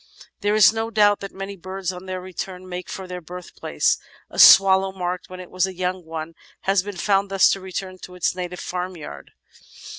[0.39, 3.99] There is no doubt that many birds on their return make for their birthplace.
[4.31, 7.99] A swallow marked when it was a young one has been found thus to return
[7.99, 9.29] to its native farmyard.